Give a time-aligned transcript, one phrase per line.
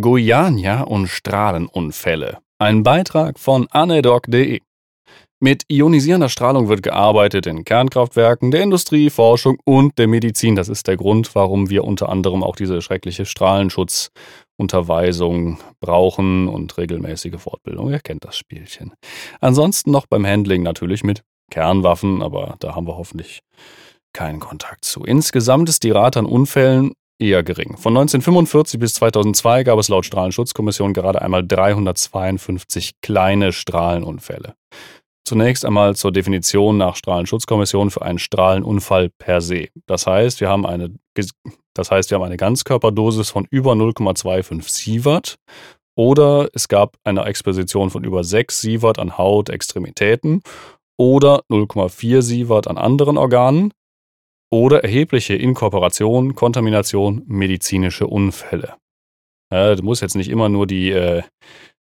[0.00, 2.38] Guyania und Strahlenunfälle.
[2.58, 4.60] Ein Beitrag von anedoc.de.
[5.40, 10.54] Mit ionisierender Strahlung wird gearbeitet in Kernkraftwerken, der Industrie, Forschung und der Medizin.
[10.54, 17.40] Das ist der Grund, warum wir unter anderem auch diese schreckliche Strahlenschutzunterweisung brauchen und regelmäßige
[17.40, 17.90] Fortbildung.
[17.90, 18.92] Ihr kennt das Spielchen.
[19.40, 23.40] Ansonsten noch beim Handling natürlich mit Kernwaffen, aber da haben wir hoffentlich
[24.12, 25.04] keinen Kontakt zu.
[25.04, 27.76] Insgesamt ist die Rate an Unfällen eher gering.
[27.76, 34.54] Von 1945 bis 2002 gab es laut Strahlenschutzkommission gerade einmal 352 kleine Strahlenunfälle.
[35.26, 39.68] Zunächst einmal zur Definition nach Strahlenschutzkommission für einen Strahlenunfall per se.
[39.86, 40.94] Das heißt, wir haben eine,
[41.74, 45.36] das heißt, wir haben eine Ganzkörperdosis von über 0,25 Sievert
[45.96, 50.42] oder es gab eine Exposition von über 6 Sievert an Haut, Extremitäten
[50.96, 53.72] oder 0,4 Sievert an anderen Organen
[54.50, 58.74] oder erhebliche Inkorporation, Kontamination, medizinische Unfälle.
[59.52, 61.22] Ja, das muss jetzt nicht immer nur die, äh,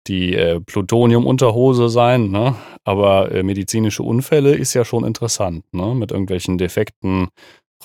[0.07, 2.55] die äh, Plutonium-Unterhose sein, ne?
[2.83, 5.95] aber äh, medizinische Unfälle ist ja schon interessant, ne?
[5.95, 7.29] mit irgendwelchen defekten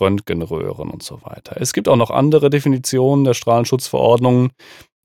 [0.01, 1.57] Röntgenröhren und so weiter.
[1.61, 4.51] Es gibt auch noch andere Definitionen der Strahlenschutzverordnung.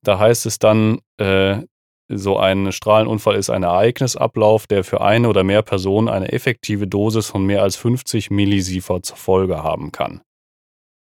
[0.03, 1.61] Da heißt es dann, äh,
[2.09, 7.27] so ein Strahlenunfall ist ein Ereignisablauf, der für eine oder mehr Personen eine effektive Dosis
[7.27, 10.21] von mehr als 50 Millisievert zur Folge haben kann.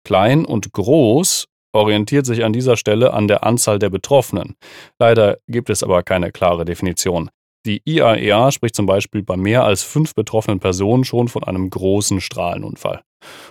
[0.04, 4.56] Klein und groß orientiert sich an dieser Stelle an der Anzahl der Betroffenen.
[4.98, 7.30] Leider gibt es aber keine klare Definition.
[7.66, 11.70] Die IAEA e spricht zum Beispiel bei mehr als fünf betroffenen Personen schon von einem
[11.70, 13.02] großen Strahlenunfall.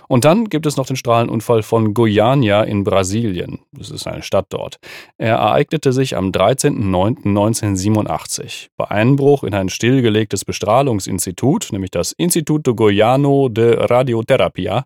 [0.08, 3.60] Und dann gibt es noch den Strahlenunfall von Goiânia in Brasilien.
[3.72, 4.76] Das ist eine Stadt dort.
[5.16, 13.48] Er ereignete sich am 13.09.1987 bei Einbruch in ein stillgelegtes Bestrahlungsinstitut, nämlich das Instituto Goiano
[13.48, 14.84] de Radioterapia,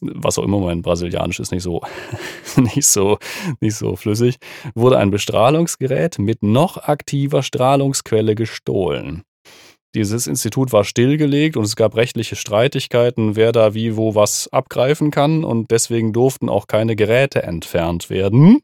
[0.00, 1.80] was auch immer mein Brasilianisch ist nicht so,
[2.56, 3.18] nicht so,
[3.60, 4.36] nicht so flüssig,
[4.74, 9.22] wurde ein Bestrahlungsgerät mit noch aktiver Strahlungsquelle gestohlen.
[9.94, 15.10] Dieses Institut war stillgelegt und es gab rechtliche Streitigkeiten, wer da wie wo was abgreifen
[15.10, 18.60] kann und deswegen durften auch keine Geräte entfernt werden.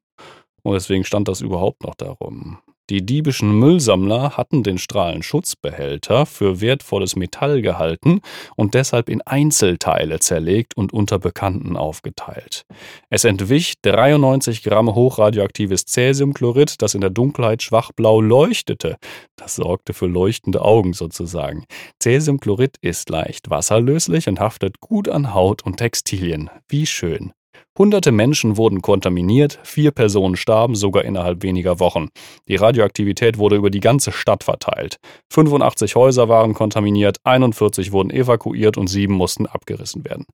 [0.63, 2.59] Und deswegen stand das überhaupt noch darum.
[2.91, 8.21] Die diebischen Müllsammler hatten den Strahlenschutzbehälter für wertvolles Metall gehalten
[8.57, 12.65] und deshalb in Einzelteile zerlegt und unter Bekannten aufgeteilt.
[13.09, 18.97] Es entwich 93 Gramm hochradioaktives Cäsiumchlorid, das in der Dunkelheit schwachblau leuchtete.
[19.37, 21.65] Das sorgte für leuchtende Augen sozusagen.
[22.03, 26.51] Cäsiumchlorid ist leicht wasserlöslich und haftet gut an Haut und Textilien.
[26.69, 27.33] Wie schön.
[27.79, 32.09] Hunderte Menschen wurden kontaminiert, vier Personen starben sogar innerhalb weniger Wochen.
[32.47, 34.99] Die Radioaktivität wurde über die ganze Stadt verteilt.
[35.31, 40.27] 85 Häuser waren kontaminiert, 41 wurden evakuiert und sieben mussten abgerissen werden.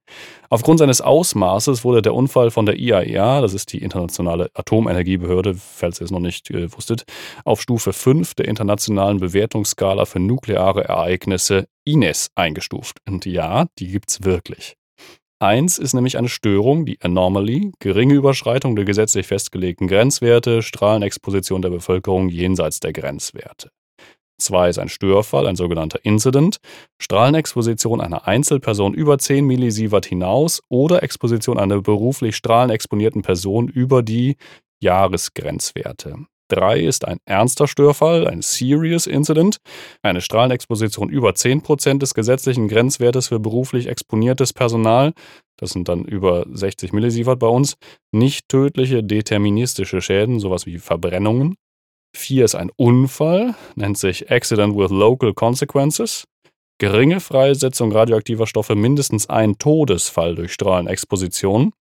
[0.51, 5.55] Aufgrund seines Ausmaßes wurde der Unfall von der IAEA, e das ist die Internationale Atomenergiebehörde,
[5.55, 7.05] falls ihr es noch nicht äh, wusstet,
[7.45, 12.99] auf Stufe 5 der internationalen Bewertungsskala für nukleare Ereignisse INES eingestuft.
[13.07, 14.78] Und ja, die gibt's wirklich.
[15.41, 21.71] Eins ist nämlich eine Störung, die Anomaly, geringe Überschreitung der gesetzlich festgelegten Grenzwerte, Strahlenexposition der
[21.71, 23.71] Bevölkerung jenseits der Grenzwerte.
[24.41, 26.59] Zwei ist ein Störfall, ein sogenannter Incident,
[27.01, 34.37] Strahlenexposition einer Einzelperson über 10 Millisievert hinaus oder Exposition einer beruflich strahlenexponierten Person über die
[34.81, 36.17] Jahresgrenzwerte.
[36.49, 39.59] 3 ist ein ernster Störfall, ein Serious Incident,
[40.03, 45.13] eine Strahlenexposition über 10% des gesetzlichen Grenzwertes für beruflich exponiertes Personal,
[45.59, 47.75] das sind dann über 60 Millisievert bei uns,
[48.13, 51.57] nicht tödliche deterministische Schäden, sowas wie Verbrennungen.
[52.17, 56.25] 4 ist ein Unfall, nennt sich Accident with Local Consequences.
[56.81, 61.73] Geringe Freisetzung radioaktiver Stoffe, mindestens ein Todesfall durch Strahlenexposition.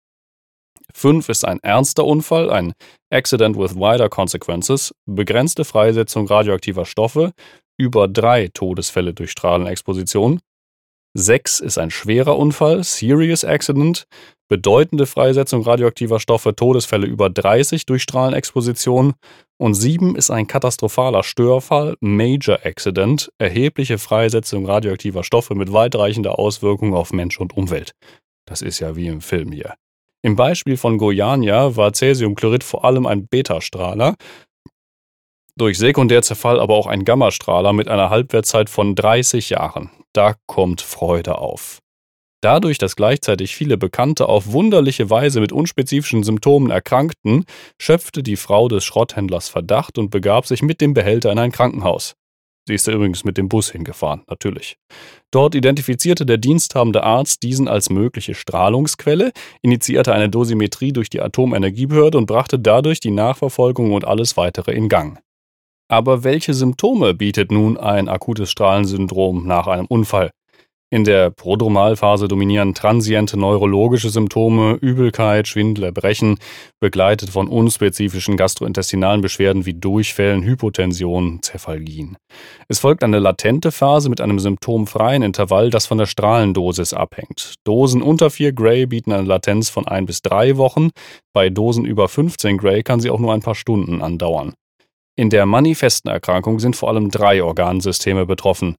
[0.98, 2.74] 5 ist ein ernster Unfall, ein
[3.12, 7.34] Accident with wider consequences, begrenzte Freisetzung radioaktiver Stoffe,
[7.80, 10.40] über drei Todesfälle durch Strahlenexposition.
[11.14, 14.06] 6 ist ein schwerer Unfall, Serious Accident,
[14.50, 19.14] bedeutende Freisetzung radioaktiver Stoffe, Todesfälle über 30 durch Strahlenexposition.
[19.60, 26.96] Und 7 ist ein katastrophaler Störfall, Major Accident, erhebliche Freisetzung radioaktiver Stoffe mit weitreichender Auswirkung
[26.96, 27.92] auf Mensch und Umwelt.
[28.48, 29.76] Das ist ja wie im Film hier.
[30.28, 34.16] Im Beispiel von Goiânia war Cäsiumchlorid vor allem ein Betastrahler,
[35.56, 39.90] durch Sekundärzerfall aber auch ein Gammastrahler mit einer Halbwertszeit von 30 Jahren.
[40.12, 41.80] Da kommt Freude auf.
[42.42, 47.46] Dadurch, dass gleichzeitig viele Bekannte auf wunderliche Weise mit unspezifischen Symptomen erkrankten,
[47.82, 52.16] schöpfte die Frau des Schrotthändlers Verdacht und begab sich mit dem Behälter in ein Krankenhaus.
[52.68, 54.78] Sie ist da übrigens mit dem Bus hingefahren, natürlich.
[55.32, 59.32] Dort identifizierte der diensthabende Arzt diesen als mögliche Strahlungsquelle,
[59.62, 64.90] initiierte eine Dosimetrie durch die Atomenergiebehörde und brachte dadurch die Nachverfolgung und alles weitere in
[64.90, 65.20] Gang.
[65.90, 70.32] Aber welche Symptome bietet nun ein akutes Strahlensyndrom nach einem Unfall?
[70.90, 76.40] In der Prodromalphase dominieren transiente neurologische Symptome, Übelkeit, Schwindel, Erbrechen,
[76.80, 82.16] begleitet von unspezifischen gastrointestinalen Beschwerden wie Durchfällen, Hypotension, Cephalgien.
[82.70, 87.56] Es folgt eine latente Phase mit einem symptomfreien Intervall, das von der Strahlendosis abhängt.
[87.66, 90.92] Dosen unter 4 Gray bieten eine Latenz von 1 bis 3 Wochen,
[91.34, 94.54] bei Dosen über 15 Gray kann sie auch nur ein paar Stunden andauern.
[95.20, 98.76] In der manifesten Erkrankung sind vor allem drei Organsysteme betroffen.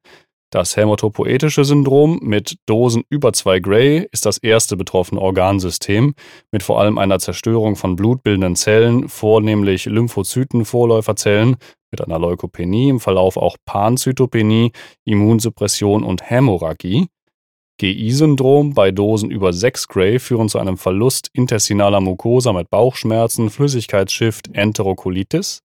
[0.50, 6.14] Das hämatopoetische Syndrom mit Dosen über 2 Gray ist das erste betroffene Organsystem
[6.50, 11.56] mit vor allem einer Zerstörung von blutbildenden Zellen, vornehmlich Lymphozyten-Vorläuferzellen,
[11.90, 14.72] mit einer Leukopenie, im Verlauf auch Panzytopenie,
[15.04, 17.08] Immunsuppression und Hämorrhagie.
[17.78, 24.40] GI-Syndrom bei Dosen über 6 Gray führen zu einem Verlust intestinaler Mucosa mit Bauchschmerzen, Flüssigkeitsschiff,
[24.54, 25.60] Enterokolitis.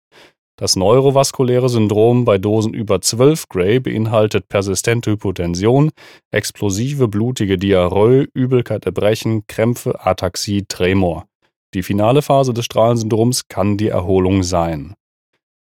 [0.61, 5.89] Das neurovaskuläre Syndrom bei Dosen über 12 Gray beinhaltet persistente Hypotension,
[6.29, 11.25] explosive blutige Diarrhoe, Übelkeit, Erbrechen, Krämpfe, Ataxie, Tremor.
[11.73, 14.93] Die finale Phase des Strahlensyndroms kann die Erholung sein.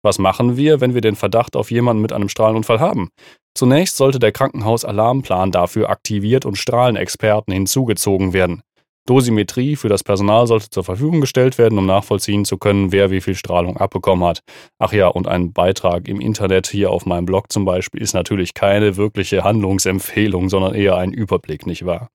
[0.01, 3.09] Was machen wir, wenn wir den Verdacht auf jemanden mit einem Strahlenunfall haben?
[3.53, 8.61] Zunächst sollte der Krankenhausalarmplan dafür aktiviert und Strahlenexperten hinzugezogen werden.
[9.07, 13.21] Dosimetrie für das Personal sollte zur Verfügung gestellt werden, um nachvollziehen zu können, wer wie
[13.21, 14.41] viel Strahlung abbekommen hat.
[14.79, 18.55] Ach ja, und ein Beitrag im Internet hier auf meinem Blog zum Beispiel ist natürlich
[18.55, 22.09] keine wirkliche Handlungsempfehlung, sondern eher ein Überblick, nicht wahr?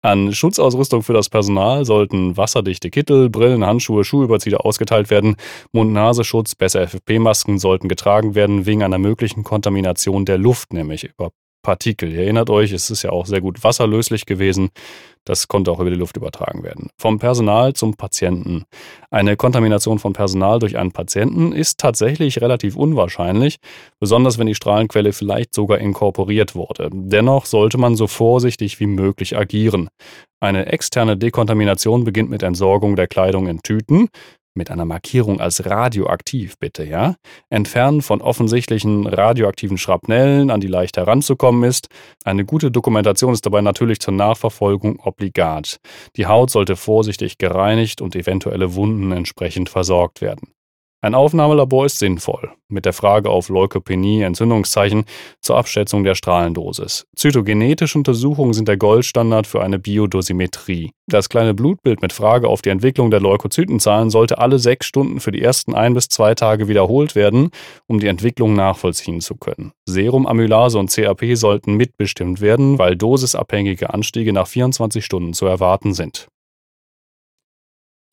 [0.00, 5.36] An Schutzausrüstung für das Personal sollten wasserdichte Kittel, Brillen, Handschuhe, Schuhüberzieher ausgeteilt werden.
[5.72, 11.30] Mund-Nasenschutz, besser FFP-Masken sollten getragen werden, wegen einer möglichen Kontamination der Luft, nämlich über
[11.64, 12.12] Partikel.
[12.12, 14.70] Ihr erinnert euch, es ist ja auch sehr gut wasserlöslich gewesen.
[15.24, 16.90] Das konnte auch über die Luft übertragen werden.
[16.96, 18.64] Vom Personal zum Patienten.
[19.10, 23.56] Eine Kontamination von Personal durch einen Patienten ist tatsächlich relativ unwahrscheinlich,
[23.98, 26.90] besonders wenn die Strahlenquelle vielleicht sogar inkorporiert wurde.
[26.92, 29.88] Dennoch sollte man so vorsichtig wie möglich agieren.
[30.40, 34.10] Eine externe Dekontamination beginnt mit Entsorgung der Kleidung in Tüten
[34.54, 37.16] mit einer Markierung als radioaktiv bitte, ja?
[37.50, 41.88] Entfernen von offensichtlichen radioaktiven Schrapnellen, an die leicht heranzukommen ist.
[42.24, 45.78] Eine gute Dokumentation ist dabei natürlich zur Nachverfolgung obligat.
[46.16, 50.53] Die Haut sollte vorsichtig gereinigt und eventuelle Wunden entsprechend versorgt werden.
[51.04, 55.04] Ein Aufnahmelabor ist sinnvoll, mit der Frage auf Leukopenie, Entzündungszeichen
[55.42, 57.04] zur Abschätzung der Strahlendosis.
[57.14, 60.92] Zytogenetische Untersuchungen sind der Goldstandard für eine Biodosimetrie.
[61.06, 65.30] Das kleine Blutbild mit Frage auf die Entwicklung der Leukozytenzahlen sollte alle sechs Stunden für
[65.30, 67.50] die ersten ein bis zwei Tage wiederholt werden,
[67.86, 69.72] um die Entwicklung nachvollziehen zu können.
[69.84, 76.28] Serumamylase und CAP sollten mitbestimmt werden, weil dosisabhängige Anstiege nach 24 Stunden zu erwarten sind.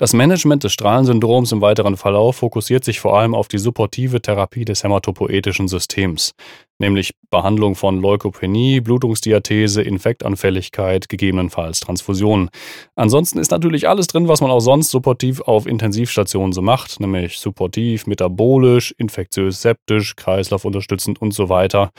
[0.01, 4.65] Das Management des Strahlensyndroms im weiteren Verlauf fokussiert sich vor allem auf die supportive Therapie
[4.65, 6.33] des hämatopoetischen Systems,
[6.79, 12.49] nämlich Behandlung von Leukopenie, Blutungsdiathese, Infektanfälligkeit, gegebenenfalls Transfusionen.
[12.95, 17.37] Ansonsten ist natürlich alles drin, was man auch sonst supportiv auf Intensivstationen so macht, nämlich
[17.37, 21.91] supportiv, metabolisch, infektiös, septisch, kreislaufunterstützend und so weiter.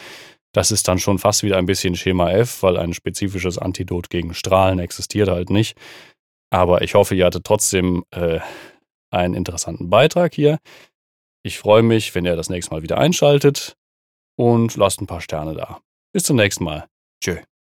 [0.52, 4.34] Das ist dann schon fast wieder ein bisschen Schema F, weil ein spezifisches Antidot gegen
[4.34, 5.78] Strahlen existiert halt nicht.
[6.52, 8.40] Aber ich hoffe, ihr hattet trotzdem äh,
[9.10, 10.58] einen interessanten Beitrag hier.
[11.42, 13.74] Ich freue mich, wenn ihr das nächste Mal wieder einschaltet
[14.36, 15.80] und lasst ein paar Sterne da.
[16.12, 16.86] Bis zum nächsten Mal.
[17.24, 17.38] Tschö.